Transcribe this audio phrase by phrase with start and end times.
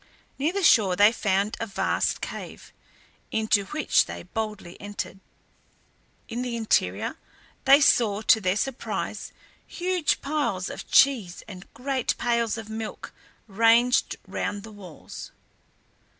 [0.39, 2.73] Near the shore they found a vast cave,
[3.29, 5.19] into which they boldly entered.
[6.27, 7.17] In the interior
[7.65, 9.31] they saw to their surprise
[9.67, 13.13] huge piles of cheese and great pails of milk
[13.47, 15.29] ranged round the walls.